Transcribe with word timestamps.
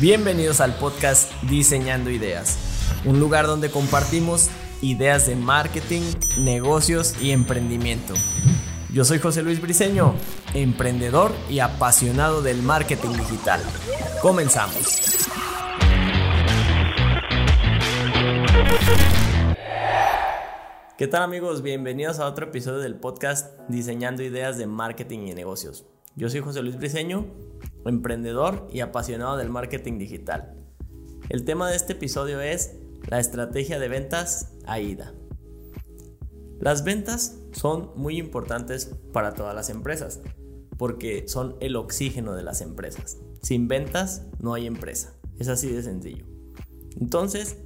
Bienvenidos 0.00 0.60
al 0.60 0.74
podcast 0.74 1.30
Diseñando 1.44 2.10
Ideas, 2.10 2.58
un 3.04 3.20
lugar 3.20 3.46
donde 3.46 3.70
compartimos 3.70 4.50
ideas 4.82 5.28
de 5.28 5.36
marketing, 5.36 6.02
negocios 6.36 7.14
y 7.22 7.30
emprendimiento. 7.30 8.12
Yo 8.92 9.04
soy 9.04 9.20
José 9.20 9.44
Luis 9.44 9.60
Briceño, 9.62 10.16
emprendedor 10.52 11.30
y 11.48 11.60
apasionado 11.60 12.42
del 12.42 12.60
marketing 12.60 13.10
digital. 13.10 13.60
Comenzamos. 14.20 15.28
¿Qué 20.98 21.06
tal 21.06 21.22
amigos? 21.22 21.62
Bienvenidos 21.62 22.18
a 22.18 22.26
otro 22.26 22.46
episodio 22.46 22.80
del 22.80 22.96
podcast 22.96 23.60
Diseñando 23.68 24.24
Ideas 24.24 24.58
de 24.58 24.66
Marketing 24.66 25.28
y 25.28 25.34
Negocios. 25.34 25.86
Yo 26.16 26.28
soy 26.28 26.40
José 26.40 26.62
Luis 26.62 26.78
Briceño, 26.78 27.26
emprendedor 27.84 28.68
y 28.72 28.80
apasionado 28.80 29.36
del 29.36 29.50
marketing 29.50 29.98
digital. 29.98 30.54
El 31.28 31.44
tema 31.44 31.70
de 31.70 31.76
este 31.76 31.94
episodio 31.94 32.40
es 32.40 32.76
la 33.08 33.18
estrategia 33.18 33.78
de 33.78 33.88
ventas 33.88 34.52
AIDA. 34.66 35.14
Las 36.60 36.84
ventas 36.84 37.38
son 37.52 37.90
muy 37.96 38.18
importantes 38.18 38.94
para 39.12 39.34
todas 39.34 39.54
las 39.54 39.70
empresas 39.70 40.20
porque 40.78 41.28
son 41.28 41.56
el 41.60 41.76
oxígeno 41.76 42.34
de 42.34 42.42
las 42.42 42.60
empresas. 42.60 43.18
Sin 43.42 43.68
ventas 43.68 44.26
no 44.40 44.54
hay 44.54 44.66
empresa. 44.66 45.14
Es 45.38 45.48
así 45.48 45.70
de 45.70 45.82
sencillo. 45.82 46.24
Entonces, 47.00 47.58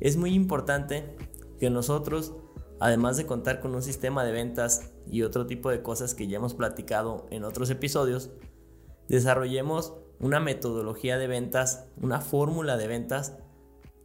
es 0.00 0.16
muy 0.16 0.34
importante 0.34 1.16
que 1.58 1.70
nosotros 1.70 2.34
Además 2.78 3.16
de 3.16 3.26
contar 3.26 3.60
con 3.60 3.74
un 3.74 3.82
sistema 3.82 4.24
de 4.24 4.32
ventas 4.32 4.92
y 5.10 5.22
otro 5.22 5.46
tipo 5.46 5.70
de 5.70 5.82
cosas 5.82 6.14
que 6.14 6.26
ya 6.28 6.36
hemos 6.36 6.54
platicado 6.54 7.26
en 7.30 7.44
otros 7.44 7.70
episodios, 7.70 8.30
desarrollemos 9.08 9.94
una 10.18 10.40
metodología 10.40 11.18
de 11.18 11.26
ventas, 11.26 11.86
una 12.00 12.20
fórmula 12.20 12.76
de 12.76 12.88
ventas 12.88 13.36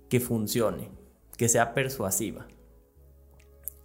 que 0.09 0.19
funcione, 0.19 0.91
que 1.37 1.49
sea 1.49 1.73
persuasiva. 1.73 2.47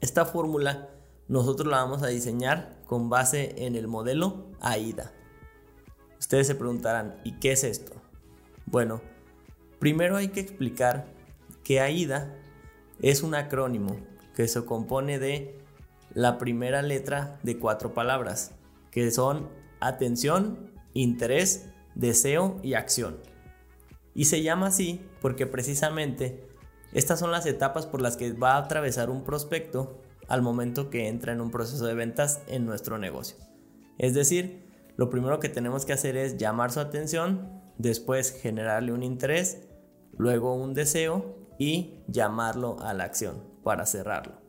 Esta 0.01 0.27
fórmula 0.27 0.91
nosotros 1.29 1.69
la 1.69 1.79
vamos 1.79 2.03
a 2.03 2.09
diseñar 2.09 2.77
con 2.87 3.09
base 3.09 3.67
en 3.67 3.77
el 3.77 3.89
modelo 3.89 4.47
AIDA. 4.61 5.13
Ustedes 6.19 6.47
se 6.47 6.55
preguntarán, 6.55 7.17
¿y 7.25 7.39
qué 7.39 7.53
es 7.53 7.65
esto? 7.65 7.93
Bueno, 8.67 9.01
primero 9.79 10.17
hay 10.17 10.29
que 10.29 10.41
explicar 10.41 11.07
que 11.62 11.81
AIDA 11.81 12.35
es 13.01 13.23
un 13.23 13.35
acrónimo 13.35 13.97
que 14.35 14.49
se 14.49 14.65
compone 14.65 15.19
de 15.19 15.59
la 16.15 16.39
primera 16.39 16.83
letra 16.83 17.39
de 17.43 17.59
cuatro 17.59 17.93
palabras, 17.93 18.53
que 18.91 19.11
son 19.11 19.49
atención, 19.81 20.73
interés, 21.03 21.67
deseo 21.95 22.59
y 22.63 22.75
acción. 22.75 23.19
Y 24.15 24.27
se 24.27 24.43
llama 24.43 24.69
así 24.69 25.01
porque 25.21 25.47
precisamente 25.47 26.49
estas 26.93 27.19
son 27.19 27.31
las 27.31 27.47
etapas 27.47 27.87
por 27.87 28.01
las 28.01 28.17
que 28.17 28.33
va 28.33 28.55
a 28.55 28.59
atravesar 28.59 29.11
un 29.11 29.25
prospecto 29.25 30.01
al 30.29 30.43
momento 30.43 30.91
que 30.91 31.09
entra 31.09 31.33
en 31.33 31.41
un 31.41 31.51
proceso 31.51 31.85
de 31.87 31.95
ventas 31.95 32.43
en 32.49 32.65
nuestro 32.65 32.99
negocio. 32.99 33.37
Es 33.99 34.15
decir, 34.15 34.67
lo 34.97 35.11
primero 35.11 35.39
que 35.41 35.49
tenemos 35.49 35.85
que 35.85 35.93
hacer 35.93 36.17
es 36.17 36.39
llamar 36.39 36.73
su 36.73 36.81
atención, 36.81 37.63
después 37.77 38.33
generarle 38.33 38.93
un 38.93 39.03
interés, 39.03 39.69
luego 40.17 40.55
un 40.55 40.75
deseo 40.75 41.37
y 41.59 42.01
llamarlo 42.09 42.79
a 42.81 42.95
la 42.95 43.05
acción 43.05 43.45
para 43.63 43.85
cerrarlo. 43.87 44.41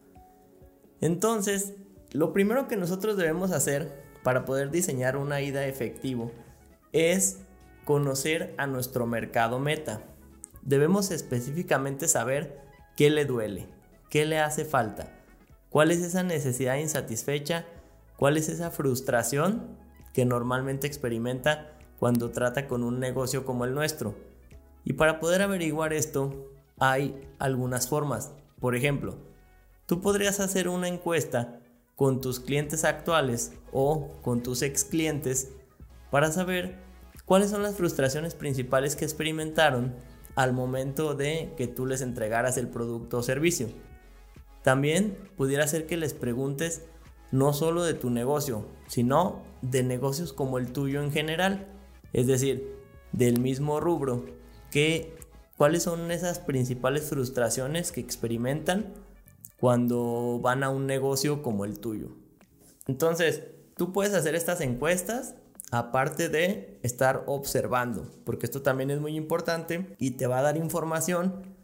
Entonces, 1.01 1.75
lo 2.11 2.33
primero 2.33 2.67
que 2.67 2.77
nosotros 2.77 3.17
debemos 3.17 3.51
hacer 3.51 4.06
para 4.27 4.43
poder 4.43 4.71
diseñar 4.71 5.15
una 5.15 5.39
ida 5.39 5.67
efectivo 5.67 6.33
es 6.91 7.37
conocer 7.85 8.53
a 8.57 8.67
nuestro 8.67 9.07
mercado 9.07 9.57
meta. 9.57 10.01
Debemos 10.63 11.11
específicamente 11.11 12.09
saber 12.09 12.59
qué 12.97 13.09
le 13.09 13.23
duele, 13.23 13.69
qué 14.09 14.25
le 14.25 14.39
hace 14.39 14.65
falta, 14.65 15.13
cuál 15.69 15.91
es 15.91 15.99
esa 15.99 16.23
necesidad 16.23 16.75
insatisfecha, 16.75 17.67
cuál 18.17 18.35
es 18.35 18.49
esa 18.49 18.69
frustración 18.69 19.77
que 20.13 20.25
normalmente 20.25 20.87
experimenta 20.87 21.77
cuando 21.97 22.29
trata 22.31 22.67
con 22.67 22.83
un 22.83 22.99
negocio 22.99 23.45
como 23.45 23.63
el 23.63 23.73
nuestro. 23.73 24.13
Y 24.83 24.91
para 24.91 25.21
poder 25.21 25.41
averiguar 25.41 25.93
esto, 25.93 26.51
hay 26.79 27.29
algunas 27.39 27.87
formas. 27.87 28.33
Por 28.59 28.75
ejemplo, 28.75 29.19
tú 29.85 30.01
podrías 30.01 30.41
hacer 30.41 30.67
una 30.67 30.89
encuesta 30.89 31.61
con 31.97 32.21
tus 32.21 32.39
clientes 32.39 32.85
actuales 32.85 33.51
o 33.73 34.13
con 34.21 34.41
tus 34.41 34.61
ex 34.61 34.85
clientes 34.85 35.49
para 36.09 36.31
saber 36.31 36.77
cuáles 37.25 37.49
son 37.49 37.63
las 37.63 37.75
frustraciones 37.75 38.35
principales 38.35 38.95
que 38.95 39.03
experimentaron 39.03 39.95
al 40.35 40.53
momento 40.53 41.15
de 41.15 41.53
que 41.57 41.67
tú 41.67 41.85
les 41.85 41.99
entregaras 41.99 42.55
el 42.57 42.69
producto 42.69 43.17
o 43.17 43.23
servicio. 43.23 43.67
También 44.63 45.17
pudiera 45.35 45.67
ser 45.67 45.87
que 45.87 45.97
les 45.97 46.13
preguntes 46.13 46.83
no 47.33 47.51
solo 47.51 47.83
de 47.83 47.95
tu 47.95 48.09
negocio, 48.11 48.65
sino 48.87 49.43
de 49.61 49.83
negocios 49.83 50.31
como 50.31 50.59
el 50.59 50.71
tuyo 50.71 51.01
en 51.01 51.11
general, 51.11 51.67
es 52.13 52.27
decir, 52.27 52.77
del 53.11 53.41
mismo 53.41 53.81
rubro, 53.81 54.23
que 54.71 55.17
¿Cuáles 55.57 55.81
son 55.81 56.11
esas 56.11 56.37
principales 56.37 57.09
frustraciones 57.09 57.91
que 57.91 57.99
experimentan 57.99 58.93
cuando 59.59 60.39
van 60.41 60.63
a 60.63 60.69
un 60.69 60.85
negocio 60.85 61.41
como 61.41 61.65
el 61.65 61.79
tuyo? 61.79 62.09
Entonces, 62.87 63.43
tú 63.75 63.91
puedes 63.93 64.13
hacer 64.13 64.35
estas 64.35 64.61
encuestas 64.61 65.35
aparte 65.71 66.29
de 66.29 66.79
estar 66.83 67.23
observando, 67.27 68.09
porque 68.23 68.45
esto 68.45 68.61
también 68.61 68.89
es 68.91 68.99
muy 68.99 69.15
importante 69.15 69.95
y 69.99 70.11
te 70.11 70.27
va 70.27 70.39
a 70.39 70.43
dar 70.43 70.57
información 70.57 71.55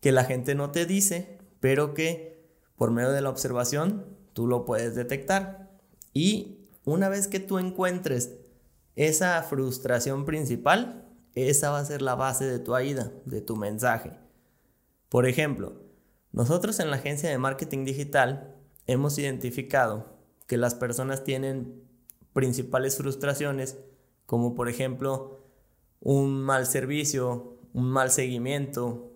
que 0.00 0.12
la 0.12 0.24
gente 0.24 0.54
no 0.54 0.70
te 0.70 0.86
dice, 0.86 1.38
pero 1.60 1.94
que 1.94 2.48
por 2.76 2.90
medio 2.90 3.10
de 3.10 3.20
la 3.20 3.30
observación 3.30 4.06
tú 4.32 4.46
lo 4.46 4.64
puedes 4.64 4.94
detectar. 4.94 5.70
Y 6.12 6.68
una 6.84 7.08
vez 7.08 7.28
que 7.28 7.40
tú 7.40 7.58
encuentres 7.58 8.36
esa 8.96 9.42
frustración 9.42 10.24
principal, 10.24 11.08
esa 11.34 11.70
va 11.70 11.78
a 11.78 11.84
ser 11.84 12.02
la 12.02 12.14
base 12.14 12.46
de 12.46 12.58
tu 12.58 12.74
AIDA, 12.74 13.12
de 13.24 13.40
tu 13.40 13.56
mensaje. 13.56 14.12
Por 15.08 15.26
ejemplo, 15.26 15.87
nosotros 16.38 16.78
en 16.78 16.90
la 16.90 16.98
agencia 16.98 17.28
de 17.28 17.36
marketing 17.36 17.84
digital 17.84 18.54
hemos 18.86 19.18
identificado 19.18 20.14
que 20.46 20.56
las 20.56 20.76
personas 20.76 21.24
tienen 21.24 21.82
principales 22.32 22.96
frustraciones 22.96 23.76
como 24.24 24.54
por 24.54 24.68
ejemplo 24.68 25.40
un 25.98 26.40
mal 26.40 26.66
servicio, 26.66 27.58
un 27.72 27.90
mal 27.90 28.12
seguimiento, 28.12 29.10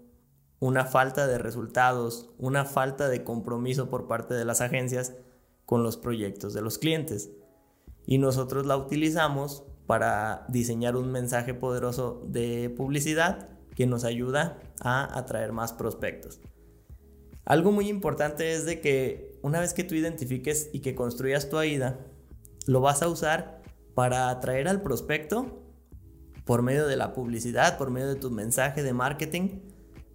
una 0.58 0.84
falta 0.84 1.28
de 1.28 1.38
resultados, 1.38 2.30
una 2.38 2.64
falta 2.64 3.08
de 3.08 3.22
compromiso 3.22 3.88
por 3.88 4.08
parte 4.08 4.34
de 4.34 4.44
las 4.44 4.60
agencias 4.60 5.14
con 5.64 5.84
los 5.84 5.96
proyectos 5.96 6.54
de 6.54 6.62
los 6.62 6.78
clientes. 6.78 7.30
Y 8.04 8.18
nosotros 8.18 8.66
la 8.66 8.76
utilizamos 8.76 9.62
para 9.86 10.44
diseñar 10.48 10.96
un 10.96 11.12
mensaje 11.12 11.54
poderoso 11.54 12.24
de 12.26 12.68
publicidad 12.76 13.48
que 13.76 13.86
nos 13.86 14.02
ayuda 14.02 14.58
a 14.80 15.16
atraer 15.16 15.52
más 15.52 15.72
prospectos. 15.72 16.40
Algo 17.44 17.72
muy 17.72 17.88
importante 17.88 18.52
es 18.52 18.64
de 18.64 18.80
que 18.80 19.38
una 19.42 19.60
vez 19.60 19.74
que 19.74 19.84
tú 19.84 19.94
identifiques 19.94 20.70
y 20.72 20.80
que 20.80 20.94
construyas 20.94 21.48
tu 21.48 21.58
AIDA, 21.58 21.98
lo 22.66 22.80
vas 22.80 23.02
a 23.02 23.08
usar 23.08 23.62
para 23.94 24.30
atraer 24.30 24.68
al 24.68 24.82
prospecto 24.82 25.62
por 26.44 26.62
medio 26.62 26.86
de 26.86 26.96
la 26.96 27.12
publicidad, 27.12 27.78
por 27.78 27.90
medio 27.90 28.08
de 28.08 28.16
tu 28.16 28.30
mensaje 28.30 28.82
de 28.82 28.92
marketing, 28.92 29.60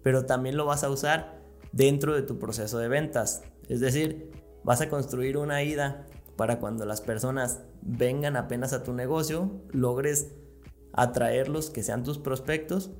pero 0.02 0.26
también 0.26 0.56
lo 0.56 0.64
vas 0.64 0.84
a 0.84 0.90
usar 0.90 1.42
dentro 1.72 2.14
de 2.14 2.22
tu 2.22 2.38
proceso 2.38 2.78
de 2.78 2.88
ventas. 2.88 3.42
Es 3.68 3.80
decir, 3.80 4.30
vas 4.64 4.80
a 4.80 4.88
construir 4.88 5.36
una 5.36 5.56
AIDA 5.56 6.06
para 6.36 6.58
cuando 6.60 6.86
las 6.86 7.00
personas 7.00 7.60
vengan 7.82 8.36
apenas 8.36 8.72
a 8.72 8.82
tu 8.82 8.92
negocio, 8.94 9.50
logres 9.70 10.32
atraerlos, 10.92 11.70
que 11.70 11.82
sean 11.82 12.04
tus 12.04 12.18
prospectos 12.18 12.90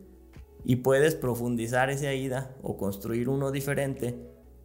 y 0.68 0.76
puedes 0.76 1.14
profundizar 1.14 1.88
esa 1.88 2.12
ida 2.12 2.54
o 2.62 2.76
construir 2.76 3.30
uno 3.30 3.50
diferente 3.50 4.18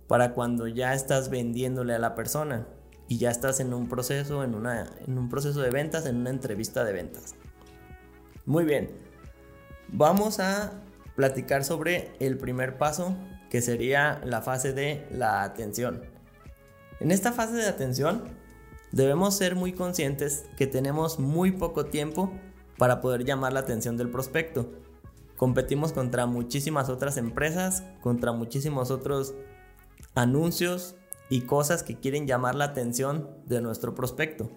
para 0.07 0.33
cuando 0.33 0.67
ya 0.67 0.93
estás 0.93 1.29
vendiéndole 1.29 1.93
a 1.93 1.97
la 1.97 2.13
persona 2.13 2.67
y 3.07 3.19
ya 3.19 3.31
estás 3.31 3.61
en 3.61 3.73
un 3.73 3.87
proceso, 3.87 4.43
en, 4.43 4.53
una, 4.53 4.85
en 5.07 5.17
un 5.17 5.29
proceso 5.29 5.61
de 5.61 5.69
ventas, 5.69 6.05
en 6.05 6.17
una 6.17 6.29
entrevista 6.29 6.83
de 6.83 6.91
ventas. 6.91 7.35
Muy 8.45 8.65
bien, 8.65 8.89
vamos 9.87 10.41
a 10.41 10.73
platicar 11.15 11.63
sobre 11.63 12.11
el 12.19 12.37
primer 12.37 12.77
paso 12.77 13.15
que 13.49 13.61
sería 13.61 14.19
la 14.25 14.41
fase 14.41 14.73
de 14.73 15.07
la 15.09 15.43
atención. 15.43 16.03
En 16.99 17.11
esta 17.11 17.31
fase 17.31 17.53
de 17.53 17.67
atención 17.69 18.25
debemos 18.91 19.37
ser 19.37 19.55
muy 19.55 19.71
conscientes 19.71 20.47
que 20.57 20.67
tenemos 20.67 21.17
muy 21.17 21.53
poco 21.53 21.85
tiempo 21.85 22.33
para 22.77 22.99
poder 22.99 23.23
llamar 23.23 23.53
la 23.53 23.61
atención 23.61 23.95
del 23.95 24.09
prospecto. 24.09 24.69
Competimos 25.43 25.91
contra 25.91 26.25
muchísimas 26.25 26.87
otras 26.87 27.17
empresas, 27.17 27.83
contra 27.99 28.31
muchísimos 28.31 28.91
otros 28.91 29.35
anuncios 30.15 30.95
y 31.29 31.41
cosas 31.41 31.83
que 31.83 31.99
quieren 31.99 32.25
llamar 32.25 32.55
la 32.55 32.63
atención 32.63 33.29
de 33.45 33.59
nuestro 33.59 33.93
prospecto. 33.93 34.49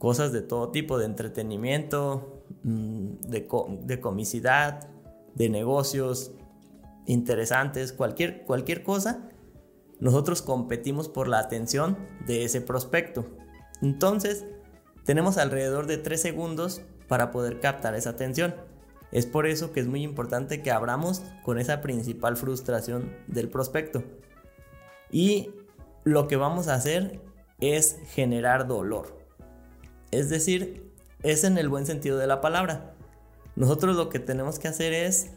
Cosas 0.00 0.32
de 0.32 0.42
todo 0.42 0.72
tipo, 0.72 0.98
de 0.98 1.04
entretenimiento, 1.04 2.42
mm, 2.64 3.20
de, 3.20 4.00
comicidad, 4.00 4.88
de 5.36 5.48
negocios 5.48 6.32
interesantes, 7.06 7.92
cualquier, 7.92 8.44
cualquier 8.46 8.82
cosa, 8.82 9.30
nosotros 10.00 10.42
competimos 10.42 11.08
por 11.08 11.28
la 11.28 11.38
atención 11.38 11.96
de 12.26 12.44
ese 12.44 12.60
prospecto. 12.60 13.26
Entonces, 13.80 14.44
tenemos 15.04 15.38
alrededor 15.38 15.86
de 15.86 15.98
3 15.98 16.20
segundos 16.20 16.82
para 17.06 17.30
poder 17.30 17.60
captar 17.60 17.94
esa 17.94 18.10
atención. 18.10 18.56
Es 19.12 19.26
por 19.26 19.46
eso 19.46 19.72
que 19.72 19.80
es 19.80 19.86
muy 19.86 20.02
importante 20.02 20.62
que 20.62 20.70
abramos 20.70 21.22
con 21.42 21.58
esa 21.58 21.80
principal 21.80 22.36
frustración 22.36 23.12
del 23.26 23.48
prospecto. 23.48 24.04
Y 25.10 25.50
lo 26.04 26.28
que 26.28 26.36
vamos 26.36 26.68
a 26.68 26.74
hacer 26.74 27.20
es 27.60 27.98
generar 28.10 28.66
dolor. 28.66 29.18
Es 30.10 30.30
decir, 30.30 30.90
es 31.22 31.44
en 31.44 31.58
el 31.58 31.68
buen 31.68 31.86
sentido 31.86 32.18
de 32.18 32.26
la 32.26 32.40
palabra. 32.40 32.94
Nosotros 33.56 33.96
lo 33.96 34.08
que 34.08 34.20
tenemos 34.20 34.58
que 34.58 34.68
hacer 34.68 34.92
es 34.92 35.30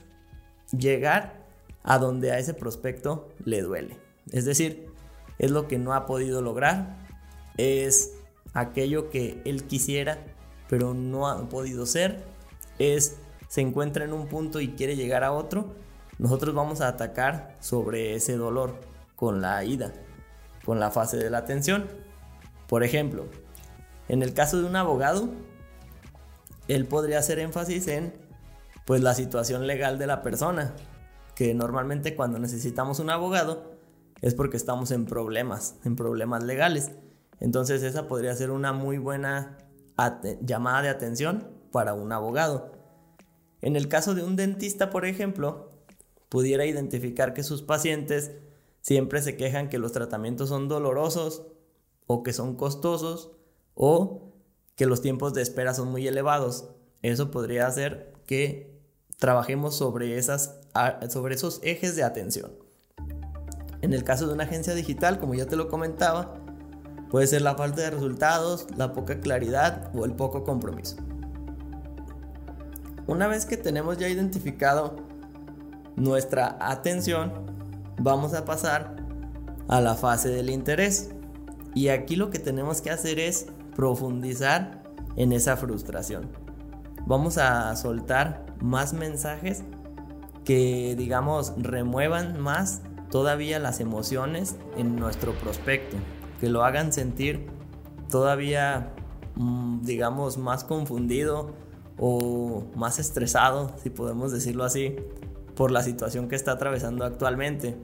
llegar 0.72 1.44
a 1.84 1.98
donde 1.98 2.32
a 2.32 2.40
ese 2.40 2.54
prospecto 2.54 3.30
le 3.44 3.62
duele. 3.62 3.98
Es 4.32 4.46
decir, 4.46 4.88
es 5.40 5.52
lo 5.52 5.68
que 5.68 5.78
no 5.78 5.94
ha 5.94 6.06
podido 6.06 6.42
lograr, 6.42 6.98
es 7.58 8.14
aquello 8.54 9.10
que 9.10 9.42
él 9.46 9.66
quisiera, 9.66 10.20
pero 10.70 10.94
no 10.94 11.28
ha 11.28 11.50
podido 11.50 11.86
ser, 11.86 12.24
es 12.80 13.18
se 13.54 13.62
encuentra 13.62 14.04
en 14.04 14.14
un 14.14 14.26
punto 14.26 14.62
y 14.62 14.70
quiere 14.70 14.96
llegar 14.96 15.24
a 15.24 15.32
otro, 15.32 15.76
nosotros 16.18 16.56
vamos 16.56 16.82
a 16.82 16.88
atacar 16.88 17.56
sobre 17.60 18.16
ese 18.16 18.36
dolor 18.36 18.80
con 19.16 19.42
la 19.42 19.64
ida, 19.64 19.94
con 20.66 20.80
la 20.80 20.90
fase 20.90 21.18
de 21.18 21.30
la 21.30 21.38
atención. 21.38 21.88
Por 22.68 22.84
ejemplo, 22.84 23.28
en 24.10 24.24
el 24.24 24.34
caso 24.34 24.60
de 24.60 24.66
un 24.66 24.76
abogado, 24.76 25.30
él 26.68 26.88
podría 26.88 27.20
hacer 27.20 27.38
énfasis 27.38 27.88
en 27.90 28.16
pues 28.86 29.04
la 29.04 29.14
situación 29.14 29.68
legal 29.68 30.00
de 30.00 30.08
la 30.08 30.24
persona, 30.24 30.74
que 31.36 31.54
normalmente 31.54 32.16
cuando 32.16 32.40
necesitamos 32.40 32.98
un 32.98 33.12
abogado 33.12 33.76
es 34.24 34.34
porque 34.34 34.58
estamos 34.58 34.90
en 34.90 35.06
problemas, 35.06 35.76
en 35.86 35.96
problemas 35.96 36.44
legales. 36.44 36.94
Entonces 37.40 37.84
esa 37.84 38.08
podría 38.08 38.36
ser 38.36 38.50
una 38.50 38.74
muy 38.74 38.98
buena 38.98 39.60
llamada 40.42 40.82
de 40.82 40.90
atención 40.90 41.52
para 41.72 41.94
un 41.94 42.12
abogado. 42.12 42.83
En 43.64 43.78
el 43.78 43.88
caso 43.88 44.14
de 44.14 44.26
un 44.26 44.36
dentista, 44.36 44.90
por 44.90 45.06
ejemplo, 45.06 45.72
pudiera 46.28 46.66
identificar 46.66 47.34
que 47.34 47.44
sus 47.44 47.62
pacientes 47.62 48.34
siempre 48.82 49.22
se 49.22 49.38
quejan 49.38 49.70
que 49.70 49.78
los 49.78 49.94
tratamientos 49.94 50.50
son 50.50 50.68
dolorosos 50.68 51.48
o 52.06 52.24
que 52.24 52.34
son 52.34 52.58
costosos 52.58 53.32
o 53.74 54.34
que 54.76 54.86
los 54.86 55.02
tiempos 55.02 55.34
de 55.34 55.42
espera 55.42 55.74
son 55.74 55.90
muy 55.92 56.06
elevados. 56.06 56.72
Eso 57.04 57.32
podría 57.32 57.66
hacer 57.66 58.12
que 58.26 58.82
trabajemos 59.18 59.78
sobre, 59.78 60.22
sobre 60.22 61.36
esos 61.36 61.62
ejes 61.64 61.96
de 61.96 62.04
atención. 62.04 62.52
En 63.82 63.94
el 63.94 64.04
caso 64.04 64.28
de 64.28 64.34
una 64.34 64.44
agencia 64.44 64.76
digital, 64.76 65.20
como 65.20 65.36
ya 65.36 65.46
te 65.46 65.56
lo 65.56 65.70
comentaba, 65.70 66.36
puede 67.10 67.28
ser 67.28 67.42
la 67.42 67.56
falta 67.56 67.84
de 67.84 67.92
resultados, 67.92 68.68
la 68.76 68.92
poca 68.92 69.22
claridad 69.22 69.90
o 69.96 70.04
el 70.04 70.12
poco 70.18 70.44
compromiso. 70.44 70.98
Una 73.08 73.28
vez 73.28 73.46
que 73.46 73.58
tenemos 73.58 73.98
ya 73.98 74.08
identificado 74.08 74.96
nuestra 75.96 76.58
atención, 76.60 77.34
vamos 78.00 78.34
a 78.34 78.46
pasar 78.46 78.96
a 79.68 79.82
la 79.82 79.96
fase 79.96 80.30
del 80.30 80.50
interés. 80.50 81.12
Y 81.76 81.90
aquí 81.90 82.16
lo 82.16 82.30
que 82.30 82.40
tenemos 82.40 82.82
que 82.82 82.92
hacer 82.92 83.20
es 83.20 83.48
profundizar 83.76 84.84
en 85.16 85.34
esa 85.34 85.58
frustración. 85.58 86.30
Vamos 87.06 87.38
a 87.38 87.76
soltar 87.76 88.46
más 88.62 88.94
mensajes 88.94 89.64
que 90.46 90.96
digamos 90.98 91.54
remuevan 91.58 92.40
más 92.40 92.82
todavía 93.10 93.60
las 93.60 93.80
emociones 93.80 94.56
en 94.78 94.96
nuestro 94.96 95.34
prospecto, 95.34 95.98
que 96.40 96.50
lo 96.50 96.64
hagan 96.64 96.92
sentir 96.94 97.48
todavía, 98.10 98.94
mm, 99.36 99.82
digamos, 99.82 100.38
más 100.38 100.64
confundido 100.64 101.54
o 101.98 102.64
más 102.76 103.00
estresado, 103.00 103.72
si 103.82 103.90
podemos 103.90 104.32
decirlo 104.32 104.64
así, 104.64 104.96
por 105.56 105.72
la 105.72 105.84
situación 105.84 106.28
que 106.28 106.36
está 106.36 106.54
atravesando 106.54 107.06
actualmente. 107.06 107.76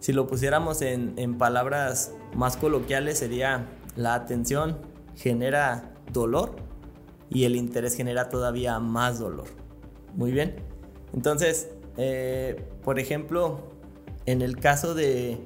Si 0.00 0.12
lo 0.12 0.26
pusiéramos 0.26 0.80
en, 0.82 1.38
palabras 1.38 2.12
más 2.34 2.56
coloquiales 2.56 3.18
sería 3.18 3.66
la 3.96 4.14
atención 4.14 4.78
genera 5.16 5.92
dolor 6.12 6.54
y 7.28 7.44
el 7.44 7.56
interés 7.56 7.96
genera 7.96 8.28
todavía 8.28 8.78
más 8.78 9.18
dolor. 9.18 9.46
Muy 10.14 10.30
bien. 10.30 10.56
Entonces, 11.12 11.68
eh, 11.96 12.64
por 12.84 12.98
ejemplo, 12.98 13.60
en 14.24 14.40
el 14.40 14.56
caso 14.56 14.94
de 14.94 15.38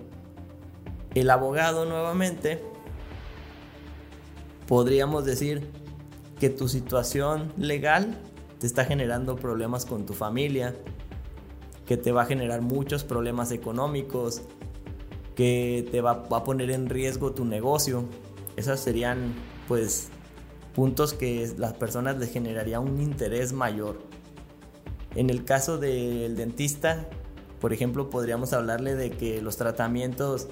el 1.15 1.31
abogado 1.31 1.87
nuevamente, 1.87 2.63
podríamos 4.67 5.25
decir 5.25 5.71
que 6.43 6.51
tu 6.51 6.67
situación 6.67 7.53
legal 7.57 8.19
te 8.59 8.67
está 8.67 8.85
generando 8.85 9.37
problemas 9.37 9.87
con 9.87 10.07
tu 10.07 10.13
familia, 10.13 10.75
que 11.87 11.97
te 11.97 12.11
va 12.11 12.23
a 12.23 12.25
generar 12.25 12.63
muchos 12.63 13.05
problemas 13.05 13.53
económicos, 13.53 14.43
que 15.37 15.87
te 15.93 16.01
va, 16.01 16.15
va 16.15 16.39
a 16.39 16.43
poner 16.43 16.73
en 16.73 16.89
riesgo 16.89 17.31
tu 17.31 17.45
negocio. 17.45 18.07
Esos 18.57 18.81
serían 18.81 19.33
pues 19.69 20.09
puntos 20.75 21.15
que 21.15 21.49
las 21.59 21.75
personas 21.75 22.19
les 22.19 22.33
generaría 22.33 22.81
un 22.81 23.01
interés 23.01 23.53
mayor. 23.53 24.01
En 25.15 25.31
el 25.31 25.45
caso 25.45 25.79
del 25.79 26.35
dentista, 26.35 27.09
por 27.61 27.73
ejemplo, 27.73 28.11
podríamos 28.11 28.53
hablarle 28.53 28.97
de 28.97 29.13
que 29.13 29.41
los 29.43 29.59
tratamientos 29.59 30.49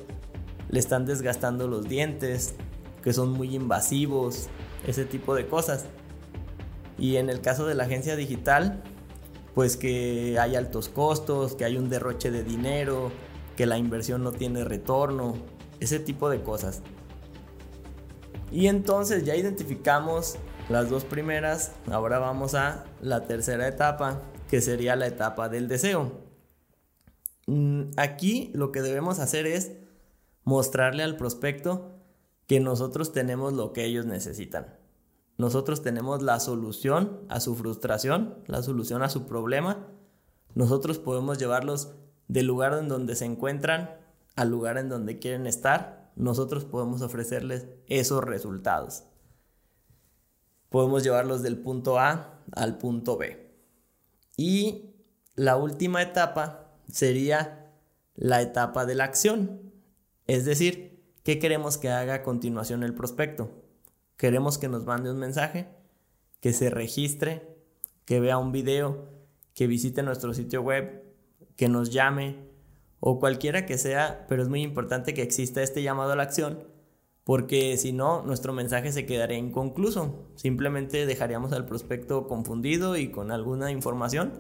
le 0.69 0.78
están 0.78 1.04
desgastando 1.04 1.66
los 1.66 1.88
dientes, 1.88 2.54
que 3.02 3.12
son 3.12 3.32
muy 3.32 3.56
invasivos, 3.56 4.48
ese 4.87 5.05
tipo 5.05 5.35
de 5.35 5.47
cosas. 5.47 5.87
Y 6.99 7.17
en 7.17 7.31
el 7.31 7.41
caso 7.41 7.67
de 7.67 7.75
la 7.75 7.85
agencia 7.85 8.17
digital, 8.17 8.82
pues 9.55 9.77
que 9.77 10.38
hay 10.38 10.56
altos 10.56 10.88
costos, 10.88 11.55
que 11.55 11.65
hay 11.65 11.77
un 11.77 11.88
derroche 11.88 12.31
de 12.31 12.44
dinero, 12.44 13.11
que 13.56 13.67
la 13.67 13.79
inversión 13.79 14.23
no 14.23 14.32
tiene 14.32 14.65
retorno, 14.65 15.35
ese 15.81 15.99
tipo 15.99 16.31
de 16.31 16.43
cosas. 16.43 16.82
Y 18.53 18.67
entonces 18.67 19.25
ya 19.25 19.37
identificamos 19.37 20.37
las 20.69 20.88
dos 20.88 21.05
primeras, 21.05 21.73
ahora 21.91 22.19
vamos 22.19 22.55
a 22.55 22.85
la 23.00 23.25
tercera 23.25 23.67
etapa, 23.67 24.23
que 24.49 24.61
sería 24.61 24.97
la 24.97 25.07
etapa 25.07 25.49
del 25.49 25.69
deseo. 25.69 26.12
Mm, 27.47 27.90
aquí 27.97 28.50
lo 28.54 28.73
que 28.73 28.83
debemos 28.83 29.19
hacer 29.19 29.47
es 29.47 29.73
mostrarle 30.45 31.02
al 31.02 31.16
prospecto 31.16 31.97
que 32.47 32.61
nosotros 32.61 33.12
tenemos 33.12 33.52
lo 33.52 33.73
que 33.73 33.85
ellos 33.85 34.07
necesitan. 34.07 34.79
Nosotros 35.40 35.80
tenemos 35.80 36.20
la 36.20 36.38
solución 36.38 37.18
a 37.30 37.40
su 37.40 37.56
frustración, 37.56 38.35
la 38.47 38.62
solución 38.62 39.02
a 39.02 39.09
su 39.09 39.25
problema. 39.25 39.88
Nosotros 40.54 40.99
podemos 40.99 41.38
llevarlos 41.38 41.94
del 42.28 42.47
lugar 42.47 42.75
en 42.75 42.88
donde 42.88 43.16
se 43.16 43.25
encuentran 43.25 43.88
al 44.37 44.50
lugar 44.50 44.76
en 44.76 44.90
donde 44.90 45.18
quieren 45.18 45.47
estar. 45.47 46.12
Nosotros 46.14 46.66
podemos 46.66 47.00
ofrecerles 47.00 47.68
esos 47.87 48.23
resultados. 48.23 49.04
Podemos 50.68 51.04
llevarlos 51.04 51.40
del 51.40 51.56
punto 51.56 51.99
A 51.99 52.42
al 52.52 52.76
punto 52.76 53.16
B. 53.16 53.50
Y 54.37 54.90
la 55.37 55.56
última 55.56 56.02
etapa 56.02 56.75
sería 56.92 57.73
la 58.14 58.42
etapa 58.42 58.85
de 58.85 58.94
la 58.94 59.04
acción. 59.04 59.73
Es 60.26 60.44
decir, 60.44 61.02
¿qué 61.23 61.38
queremos 61.38 61.78
que 61.78 61.88
haga 61.88 62.16
a 62.16 62.23
continuación 62.23 62.82
el 62.82 62.94
prospecto? 62.94 63.60
Queremos 64.21 64.59
que 64.59 64.69
nos 64.69 64.85
mande 64.85 65.11
un 65.11 65.19
mensaje, 65.19 65.71
que 66.41 66.53
se 66.53 66.69
registre, 66.69 67.57
que 68.05 68.21
vea 68.21 68.37
un 68.37 68.53
video, 68.53 69.09
que 69.55 69.67
visite 69.67 70.03
nuestro 70.03 70.35
sitio 70.35 70.61
web, 70.61 71.03
que 71.57 71.71
nos 71.71 71.89
llame 71.89 72.37
o 73.00 73.19
cualquiera 73.19 73.65
que 73.65 73.79
sea, 73.79 74.27
pero 74.29 74.43
es 74.43 74.50
muy 74.50 74.61
importante 74.61 75.15
que 75.15 75.23
exista 75.23 75.62
este 75.62 75.83
llamado 75.83 76.12
a 76.12 76.17
la 76.17 76.25
acción 76.25 76.69
porque 77.25 77.79
si 77.79 77.93
no, 77.93 78.23
nuestro 78.23 78.53
mensaje 78.53 78.93
se 78.93 79.07
quedaría 79.07 79.39
inconcluso. 79.39 80.27
Simplemente 80.35 81.07
dejaríamos 81.07 81.53
al 81.53 81.65
prospecto 81.65 82.27
confundido 82.27 82.97
y 82.97 83.11
con 83.11 83.31
alguna 83.31 83.71
información, 83.71 84.33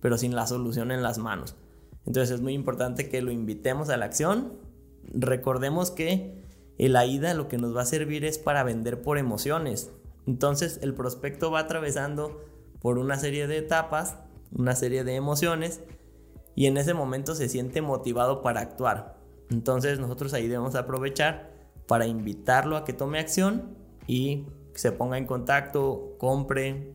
pero 0.00 0.18
sin 0.18 0.34
la 0.34 0.46
solución 0.46 0.90
en 0.90 1.02
las 1.02 1.18
manos. 1.18 1.56
Entonces 2.04 2.34
es 2.34 2.40
muy 2.42 2.52
importante 2.52 3.08
que 3.08 3.22
lo 3.22 3.30
invitemos 3.30 3.88
a 3.88 3.96
la 3.96 4.06
acción. 4.06 4.54
Recordemos 5.14 5.90
que 5.90 6.42
el 6.78 6.96
AIDA 6.96 7.34
lo 7.34 7.48
que 7.48 7.58
nos 7.58 7.76
va 7.76 7.82
a 7.82 7.86
servir 7.86 8.24
es 8.24 8.38
para 8.38 8.64
vender 8.64 9.02
por 9.02 9.18
emociones. 9.18 9.90
Entonces 10.26 10.78
el 10.82 10.94
prospecto 10.94 11.50
va 11.50 11.60
atravesando 11.60 12.44
por 12.80 12.98
una 12.98 13.18
serie 13.18 13.46
de 13.46 13.58
etapas, 13.58 14.16
una 14.52 14.74
serie 14.74 15.04
de 15.04 15.14
emociones 15.14 15.80
y 16.54 16.66
en 16.66 16.76
ese 16.76 16.94
momento 16.94 17.34
se 17.34 17.48
siente 17.48 17.82
motivado 17.82 18.42
para 18.42 18.60
actuar. 18.60 19.16
Entonces 19.50 19.98
nosotros 19.98 20.32
ahí 20.34 20.48
debemos 20.48 20.74
aprovechar 20.74 21.50
para 21.86 22.06
invitarlo 22.06 22.76
a 22.76 22.84
que 22.84 22.92
tome 22.92 23.18
acción 23.18 23.76
y 24.06 24.46
se 24.74 24.92
ponga 24.92 25.18
en 25.18 25.26
contacto, 25.26 26.16
compre, 26.18 26.94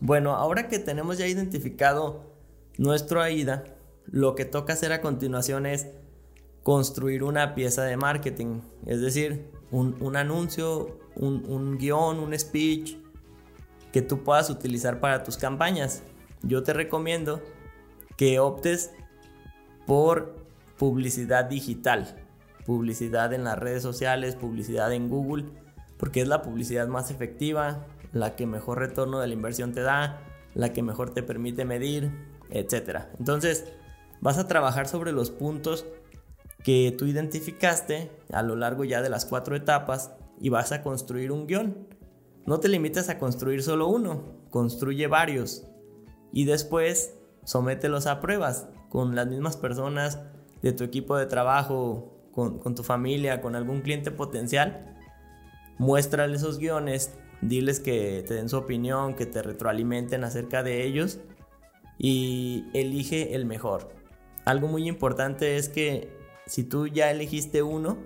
Bueno, 0.00 0.34
ahora 0.34 0.68
que 0.68 0.80
tenemos 0.80 1.18
ya 1.18 1.26
identificado 1.26 2.34
nuestro 2.78 3.22
AIDA, 3.22 3.64
lo 4.06 4.34
que 4.34 4.44
toca 4.44 4.72
hacer 4.72 4.92
a 4.92 5.00
continuación 5.00 5.66
es 5.66 5.86
construir 6.64 7.22
una 7.22 7.54
pieza 7.54 7.84
de 7.84 7.96
marketing, 7.96 8.62
es 8.86 9.00
decir, 9.00 9.50
un, 9.70 10.16
anuncio, 10.16 10.98
un, 11.14 11.44
un 11.46 11.78
guion, 11.78 12.18
un 12.18 12.36
speech 12.36 12.96
que 13.92 14.02
tú 14.02 14.24
puedas 14.24 14.50
utilizar 14.50 14.98
para 14.98 15.22
tus 15.22 15.36
campañas. 15.36 16.02
Yo 16.42 16.62
te 16.62 16.72
recomiendo 16.72 17.42
que 18.16 18.38
optes 18.40 18.92
por 19.86 20.34
publicidad 20.78 21.44
digital, 21.44 22.16
publicidad 22.64 23.34
en 23.34 23.44
las 23.44 23.58
redes 23.58 23.82
sociales, 23.82 24.34
publicidad 24.34 24.92
en 24.92 25.10
Google, 25.10 25.44
porque 25.98 26.22
es 26.22 26.28
la 26.28 26.40
publicidad 26.42 26.88
más 26.88 27.10
efectiva, 27.10 27.86
la 28.12 28.36
que 28.36 28.46
mejor 28.46 28.78
retorno 28.78 29.20
de 29.20 29.26
la 29.26 29.34
inversión 29.34 29.72
te 29.72 29.82
da, 29.82 30.22
la 30.54 30.72
que 30.72 30.82
mejor 30.82 31.10
te 31.10 31.22
permite 31.22 31.66
medir, 31.66 32.10
etc. 32.50 33.02
Entonces, 33.18 33.66
vas 34.20 34.38
a 34.38 34.48
trabajar 34.48 34.88
sobre 34.88 35.12
los 35.12 35.30
puntos 35.30 35.84
que 36.64 36.94
tú 36.96 37.04
identificaste 37.04 38.10
a 38.32 38.42
lo 38.42 38.56
largo 38.56 38.84
ya 38.84 39.02
de 39.02 39.10
las 39.10 39.26
cuatro 39.26 39.54
etapas 39.54 40.14
y 40.40 40.48
vas 40.48 40.72
a 40.72 40.82
construir 40.82 41.30
un 41.30 41.46
guion. 41.46 41.86
No 42.46 42.58
te 42.58 42.68
limites 42.68 43.10
a 43.10 43.18
construir 43.18 43.62
solo 43.62 43.86
uno, 43.86 44.24
construye 44.50 45.06
varios 45.06 45.66
y 46.32 46.46
después 46.46 47.14
somételos 47.44 48.06
a 48.06 48.20
pruebas 48.20 48.66
con 48.88 49.14
las 49.14 49.26
mismas 49.26 49.58
personas 49.58 50.20
de 50.62 50.72
tu 50.72 50.84
equipo 50.84 51.16
de 51.18 51.26
trabajo, 51.26 52.28
con, 52.32 52.58
con 52.58 52.74
tu 52.74 52.82
familia, 52.82 53.42
con 53.42 53.56
algún 53.56 53.82
cliente 53.82 54.10
potencial. 54.10 54.96
Muéstrale 55.76 56.34
esos 56.34 56.58
guiones, 56.58 57.14
diles 57.42 57.78
que 57.78 58.24
te 58.26 58.34
den 58.34 58.48
su 58.48 58.56
opinión, 58.56 59.14
que 59.14 59.26
te 59.26 59.42
retroalimenten 59.42 60.24
acerca 60.24 60.62
de 60.62 60.84
ellos 60.84 61.18
y 61.98 62.64
elige 62.72 63.34
el 63.34 63.44
mejor. 63.44 63.90
Algo 64.46 64.68
muy 64.68 64.88
importante 64.88 65.58
es 65.58 65.68
que 65.68 66.23
si 66.46 66.64
tú 66.64 66.86
ya 66.86 67.10
elegiste 67.10 67.62
uno, 67.62 67.98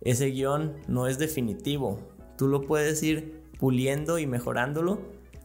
ese 0.00 0.30
guion 0.30 0.76
no 0.88 1.06
es 1.06 1.18
definitivo. 1.18 1.98
Tú 2.36 2.48
lo 2.48 2.62
puedes 2.62 3.02
ir 3.02 3.42
puliendo 3.58 4.18
y 4.18 4.26
mejorándolo 4.26 5.00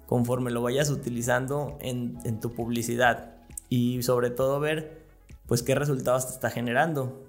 conforme 0.05 0.51
lo 0.51 0.61
vayas 0.61 0.89
utilizando 0.89 1.77
en, 1.79 2.39
tu 2.39 2.53
publicidad. 2.53 3.35
Y 3.69 4.03
sobre 4.03 4.29
todo 4.29 4.59
ver 4.59 5.05
pues 5.45 5.63
qué 5.63 5.75
resultados 5.75 6.27
te 6.27 6.33
está 6.33 6.50
generando. 6.50 7.23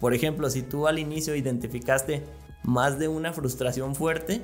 Por 0.00 0.14
ejemplo, 0.14 0.50
si 0.50 0.62
tú 0.62 0.86
al 0.86 0.98
inicio 0.98 1.34
identificaste 1.34 2.24
más 2.62 2.98
de 2.98 3.08
una 3.08 3.32
frustración 3.32 3.94
fuerte, 3.94 4.42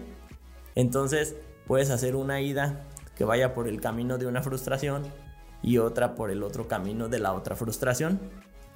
entonces 0.75 1.37
puedes 1.67 1.91
hacer 1.91 2.17
una 2.17 2.41
ida 2.41 2.87
que 3.17 3.25
vaya 3.25 3.55
por 3.55 3.69
el 3.69 3.81
camino 3.81 4.19
de 4.19 4.27
una 4.27 4.43
frustración 4.43 5.03
y 5.63 5.79
otra 5.79 6.15
por 6.15 6.31
el 6.31 6.43
otro 6.43 6.69
camino 6.69 7.09
de 7.09 7.19
la 7.19 7.33
otra 7.33 7.55
frustración 7.55 8.21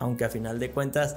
aunque 0.05 0.27
a 0.27 0.29
final 0.29 0.59
de 0.59 0.71
cuentas 0.71 1.17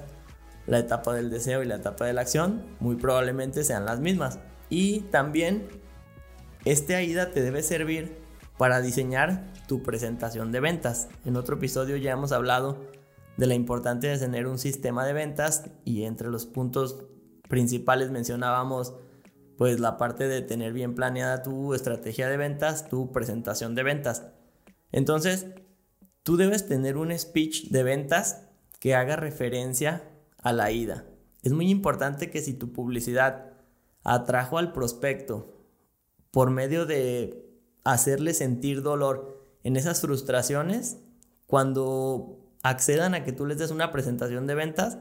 la 0.66 0.80
etapa 0.80 1.14
del 1.14 1.30
deseo 1.30 1.62
y 1.62 1.66
la 1.66 1.76
etapa 1.76 2.06
de 2.06 2.14
la 2.14 2.22
acción 2.22 2.64
muy 2.80 2.96
probablemente 2.96 3.66
sean 3.66 3.86
las 3.86 4.00
mismas. 4.00 4.40
Y 4.70 5.02
también 5.12 5.68
este 6.64 6.96
AIDA 6.96 7.32
te 7.32 7.42
debe 7.42 7.64
servir 7.64 8.18
para 8.58 8.80
diseñar 8.80 9.52
tu 9.68 9.84
presentación 9.84 10.54
de 10.54 10.62
ventas. 10.62 11.10
En 11.26 11.36
otro 11.36 11.58
episodio 11.58 11.98
ya 11.98 12.14
hemos 12.14 12.32
hablado 12.32 12.86
de 13.36 13.46
la 13.46 13.56
importancia 13.56 14.10
de 14.10 14.18
tener 14.18 14.48
un 14.48 14.58
sistema 14.58 15.06
de 15.06 15.12
ventas 15.12 15.66
y 15.84 16.04
entre 16.04 16.30
los 16.30 16.46
puntos 16.46 17.04
principales 17.50 18.10
mencionábamos 18.10 18.94
pues 19.58 19.82
la 19.82 19.98
parte 19.98 20.30
de 20.30 20.42
tener 20.42 20.72
bien 20.72 20.96
planeada 20.96 21.44
tu 21.44 21.74
estrategia 21.74 22.30
de 22.30 22.38
ventas, 22.38 22.88
tu 22.88 23.12
presentación 23.12 23.76
de 23.76 23.84
ventas. 23.84 24.28
Entonces, 24.94 25.48
tú 26.24 26.38
debes 26.38 26.68
tener 26.68 26.96
un 26.96 27.18
speech 27.18 27.70
de 27.70 27.84
ventas 27.84 28.47
que 28.80 28.96
haga 28.96 29.16
referencia 29.16 30.04
a 30.42 30.54
la 30.54 30.72
ida. 30.72 31.06
Es 31.44 31.54
muy 31.54 31.70
importante 31.70 32.30
que 32.30 32.42
si 32.42 32.54
tu 32.54 32.74
publicidad 32.74 33.54
atrajo 34.04 34.58
al 34.58 34.74
prospecto 34.74 35.54
por 36.32 36.50
medio 36.50 36.86
de 36.86 37.48
hacerle 37.84 38.34
sentir 38.34 38.82
dolor 38.82 39.46
en 39.64 39.76
esas 39.76 40.02
frustraciones, 40.02 40.98
cuando 41.46 42.40
accedan 42.64 43.14
a 43.14 43.24
que 43.24 43.32
tú 43.32 43.46
les 43.46 43.58
des 43.58 43.72
una 43.72 43.92
presentación 43.92 44.48
de 44.48 44.56
ventas, 44.56 44.98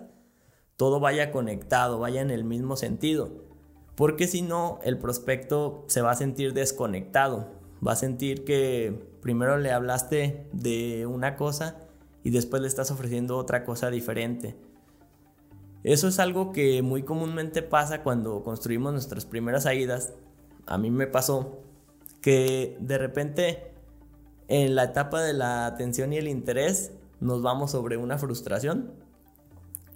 todo 0.76 1.00
vaya 1.00 1.33
conectado, 1.33 1.99
vaya 1.99 2.21
en 2.21 2.30
el 2.30 2.45
mismo 2.45 2.76
sentido. 2.76 3.45
Porque 3.95 4.26
si 4.26 4.42
no, 4.42 4.78
el 4.85 4.99
prospecto 4.99 5.85
se 5.88 6.02
va 6.02 6.12
a 6.12 6.16
sentir 6.16 6.52
desconectado. 6.52 7.49
Va 7.87 7.92
a 7.92 7.97
sentir 7.97 8.45
que 8.45 9.16
primero 9.23 9.59
le 9.59 9.73
hablaste 9.73 10.49
de 10.52 11.06
una 11.06 11.37
cosa 11.37 11.86
y 12.26 12.30
después 12.30 12.61
le 12.61 12.66
estás 12.66 12.90
ofreciendo 12.90 13.37
otra 13.37 13.64
cosa 13.64 13.88
diferente. 13.88 14.56
Eso 15.85 16.09
es 16.09 16.18
algo 16.18 16.50
que 16.50 16.83
muy 16.83 17.04
comúnmente 17.04 17.62
pasa 17.62 18.02
cuando 18.02 18.42
construimos 18.42 18.92
nuestras 18.92 19.25
primeras 19.25 19.62
salidas. 19.62 20.12
A 20.66 20.76
mí 20.76 20.90
me 20.90 21.06
pasó 21.06 21.61
que 22.21 22.76
de 22.80 22.99
repente 22.99 23.71
en 24.49 24.75
la 24.75 24.83
etapa 24.83 25.23
de 25.23 25.35
la 25.35 25.66
atención 25.66 26.12
y 26.12 26.16
el 26.16 26.26
interés 26.26 26.90
nos 27.21 27.42
vamos 27.42 27.71
sobre 27.71 27.97
una 27.97 28.18
frustración 28.18 28.90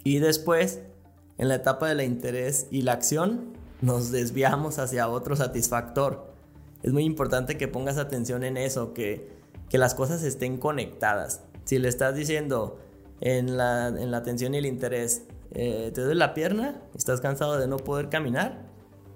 y 0.05 0.21
después 0.21 0.83
en 1.37 1.49
la 1.49 1.57
etapa 1.57 1.89
de 1.89 1.97
la 1.97 2.05
interés 2.05 2.69
y 2.71 2.83
la 2.83 2.93
acción 2.93 3.55
nos 3.81 4.13
desviamos 4.13 4.79
hacia 4.79 5.09
otro 5.09 5.35
satisfactor. 5.35 6.33
Es 6.85 6.93
muy 6.93 7.03
importante 7.03 7.59
que 7.59 7.67
pongas 7.67 7.99
atención 7.99 8.45
en 8.45 8.57
eso, 8.57 8.95
que, 8.95 9.33
que 9.69 9.79
las 9.79 9.97
cosas 9.97 10.23
estén 10.23 10.59
conectadas. 10.59 11.41
Si 11.71 11.79
le 11.79 11.89
estás 11.89 12.17
diciendo 12.17 12.81
en 13.21 13.57
la, 13.57 14.17
atención 14.17 14.55
y 14.55 14.59
el 14.59 14.67
interés, 14.67 15.23
eh, 15.53 15.93
te 15.95 16.01
doy 16.01 16.17
la 16.17 16.35
pierna, 16.35 16.83
estás 16.97 17.21
cansado 17.21 17.61
de 17.61 17.69
no 17.69 17.77
poder 17.77 18.09
caminar, 18.09 18.67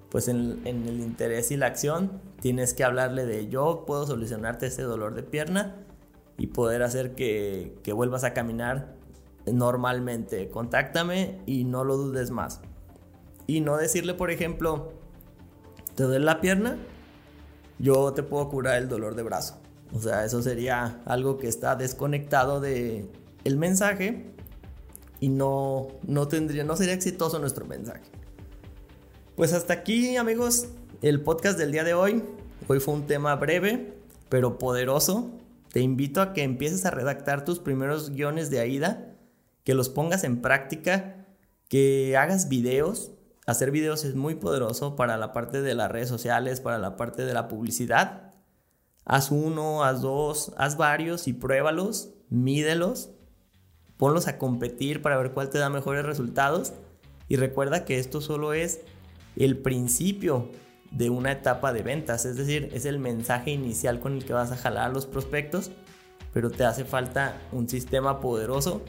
pues 0.08 0.28
en, 0.28 0.64
el 0.64 1.00
interés 1.00 1.50
y 1.50 1.56
la 1.56 1.66
acción 1.66 2.20
tienes 2.40 2.72
que 2.72 2.84
hablarle 2.84 3.26
de 3.26 3.48
yo 3.48 3.82
puedo 3.88 4.06
solucionarte 4.06 4.66
ese 4.66 4.82
dolor 4.82 5.16
de 5.16 5.24
pierna 5.24 5.74
y 6.38 6.46
poder 6.46 6.84
hacer 6.84 7.16
que, 7.16 7.76
que 7.82 7.92
vuelvas 7.92 8.22
a 8.22 8.34
caminar 8.34 8.94
normalmente. 9.52 10.48
Contáctame 10.48 11.40
y 11.46 11.64
no 11.64 11.82
lo 11.82 11.96
dudes 11.96 12.30
más. 12.30 12.60
Y 13.48 13.62
no 13.62 13.76
decirle, 13.78 14.14
por 14.14 14.30
ejemplo, 14.30 14.92
te 15.96 16.04
doy 16.04 16.20
la 16.20 16.40
pierna, 16.40 16.76
yo 17.80 18.12
te 18.12 18.22
puedo 18.22 18.48
curar 18.48 18.76
el 18.80 18.88
dolor 18.88 19.16
de 19.16 19.24
brazo. 19.24 19.63
O 19.94 20.00
sea, 20.00 20.24
eso 20.24 20.42
sería 20.42 21.00
algo 21.06 21.38
que 21.38 21.46
está 21.46 21.76
desconectado 21.76 22.60
de 22.60 23.08
el 23.44 23.56
mensaje 23.56 24.26
y 25.20 25.28
no, 25.28 25.86
no 26.02 26.26
tendría, 26.26 26.64
no 26.64 26.76
sería 26.76 26.94
exitoso 26.94 27.38
nuestro 27.38 27.64
mensaje. 27.64 28.02
Pues 29.36 29.52
hasta 29.52 29.72
aquí, 29.72 30.16
amigos, 30.16 30.66
el 31.00 31.20
podcast 31.20 31.56
del 31.56 31.70
día 31.70 31.84
de 31.84 31.94
hoy. 31.94 32.24
Hoy 32.66 32.80
fue 32.80 32.92
un 32.92 33.06
tema 33.06 33.36
breve, 33.36 33.94
pero 34.28 34.58
poderoso. 34.58 35.30
Te 35.72 35.80
invito 35.80 36.20
a 36.20 36.32
que 36.32 36.42
empieces 36.42 36.84
a 36.86 36.90
redactar 36.90 37.44
tus 37.44 37.60
primeros 37.60 38.10
guiones 38.10 38.50
de 38.50 38.58
AIDA, 38.58 39.14
que 39.62 39.74
los 39.74 39.90
pongas 39.90 40.24
en 40.24 40.42
práctica, 40.42 41.24
que 41.68 42.16
hagas 42.16 42.48
videos. 42.48 43.12
Hacer 43.46 43.70
videos 43.70 44.04
es 44.04 44.16
muy 44.16 44.34
poderoso 44.34 44.96
para 44.96 45.16
la 45.18 45.32
parte 45.32 45.62
de 45.62 45.74
las 45.76 45.90
redes 45.92 46.08
sociales, 46.08 46.60
para 46.60 46.78
la 46.78 46.96
parte 46.96 47.24
de 47.24 47.34
la 47.34 47.46
publicidad. 47.46 48.23
Haz 49.04 49.30
uno, 49.30 49.84
haz 49.84 50.00
dos, 50.00 50.52
haz 50.56 50.76
varios 50.76 51.28
y 51.28 51.34
pruébalos, 51.34 52.10
mídelos, 52.30 53.10
ponlos 53.96 54.28
a 54.28 54.38
competir 54.38 55.02
para 55.02 55.18
ver 55.18 55.32
cuál 55.32 55.50
te 55.50 55.58
da 55.58 55.68
mejores 55.68 56.04
resultados. 56.04 56.72
Y 57.28 57.36
recuerda 57.36 57.84
que 57.84 57.98
esto 57.98 58.20
solo 58.20 58.54
es 58.54 58.80
el 59.36 59.58
principio 59.58 60.50
de 60.90 61.10
una 61.10 61.32
etapa 61.32 61.72
de 61.72 61.82
ventas, 61.82 62.24
es 62.24 62.36
decir, 62.36 62.70
es 62.72 62.84
el 62.84 62.98
mensaje 62.98 63.50
inicial 63.50 64.00
con 64.00 64.14
el 64.14 64.24
que 64.24 64.32
vas 64.32 64.52
a 64.52 64.56
jalar 64.56 64.90
a 64.90 64.92
los 64.92 65.06
prospectos, 65.06 65.70
pero 66.32 66.50
te 66.50 66.64
hace 66.64 66.84
falta 66.84 67.36
un 67.50 67.68
sistema 67.68 68.20
poderoso 68.20 68.82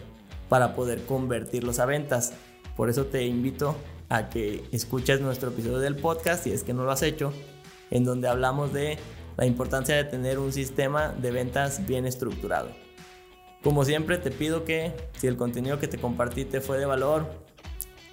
para 0.50 0.76
poder 0.76 1.06
convertirlos 1.06 1.80
a 1.80 1.86
ventas. 1.86 2.34
Por 2.78 2.90
eso 2.90 3.06
te 3.06 3.26
invito 3.26 3.76
a 4.10 4.30
que 4.30 4.64
escuches 4.72 5.20
nuestro 5.22 5.50
episodio 5.50 5.80
del 5.80 5.96
podcast, 5.96 6.44
si 6.44 6.52
es 6.52 6.64
que 6.64 6.74
no 6.74 6.84
lo 6.84 6.92
has 6.92 7.02
hecho, 7.02 7.34
en 7.90 8.04
donde 8.04 8.28
hablamos 8.28 8.72
de 8.72 9.00
la 9.38 9.46
importancia 9.46 9.96
de 9.96 10.04
tener 10.06 10.40
un 10.40 10.52
sistema 10.54 11.10
de 11.10 11.32
ventas 11.32 11.86
bien 11.86 12.06
estructurado. 12.06 12.70
Como 13.64 13.84
siempre 13.84 14.18
te 14.18 14.32
pido 14.32 14.64
que 14.64 14.94
si 15.18 15.28
el 15.28 15.38
contenido 15.38 15.80
que 15.80 15.88
te 15.88 15.98
compartí 15.98 16.46
te 16.46 16.62
fue 16.62 16.78
de 16.78 16.86
valor, 16.86 17.26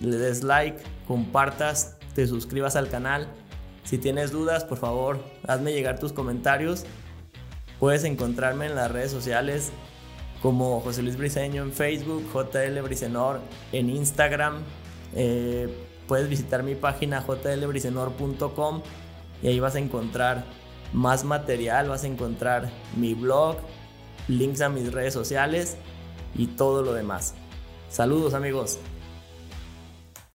le 0.00 0.16
des 0.16 0.42
like, 0.42 0.82
compartas, 1.06 1.96
te 2.14 2.26
suscribas 2.26 2.74
al 2.74 2.88
canal. 2.88 3.28
Si 3.84 3.98
tienes 3.98 4.32
dudas, 4.32 4.64
por 4.64 4.78
favor, 4.78 5.22
hazme 5.46 5.72
llegar 5.72 5.98
tus 5.98 6.12
comentarios. 6.12 6.84
Puedes 7.78 8.04
encontrarme 8.04 8.66
en 8.66 8.74
las 8.74 8.90
redes 8.90 9.10
sociales 9.10 9.72
como 10.40 10.80
José 10.80 11.02
Luis 11.02 11.16
Briceño 11.16 11.62
en 11.62 11.72
Facebook, 11.72 12.24
JL 12.32 12.80
Bricenor 12.80 13.40
en 13.72 13.90
Instagram. 13.90 14.62
Eh, 15.14 15.68
puedes 16.08 16.28
visitar 16.28 16.62
mi 16.62 16.74
página 16.74 17.20
jlbricenor.com 17.20 18.82
y 19.42 19.48
ahí 19.48 19.60
vas 19.60 19.74
a 19.74 19.78
encontrar 19.78 20.44
más 20.92 21.24
material, 21.24 21.88
vas 21.88 22.04
a 22.04 22.06
encontrar 22.06 22.70
mi 22.96 23.14
blog, 23.14 23.56
links 24.28 24.60
a 24.60 24.68
mis 24.68 24.92
redes 24.92 25.14
sociales 25.14 25.76
y 26.34 26.46
todo 26.48 26.82
lo 26.82 26.92
demás. 26.92 27.34
Saludos 27.88 28.34
amigos. 28.34 28.78